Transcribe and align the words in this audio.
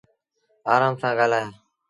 آرآم 0.73 0.93
سآݩ 1.01 1.15
ڳآلآيآ 1.17 1.47